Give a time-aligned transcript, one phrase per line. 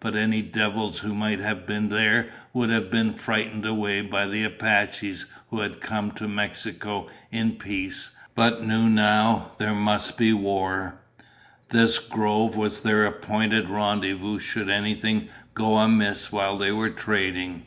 [0.00, 4.42] But any devils who might have been there would have been frightened away by the
[4.42, 10.16] Apaches who had come to Mexico in peace but who knew now that there must
[10.16, 10.98] be war.
[11.68, 17.66] This grove was their appointed rendezvous should anything go amiss while they were trading.